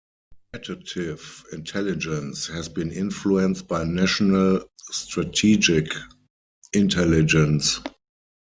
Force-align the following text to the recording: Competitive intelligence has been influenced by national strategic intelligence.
Competitive 0.51 1.45
intelligence 1.53 2.47
has 2.47 2.67
been 2.67 2.91
influenced 2.91 3.67
by 3.67 3.83
national 3.83 4.67
strategic 4.89 5.91
intelligence. 6.73 7.79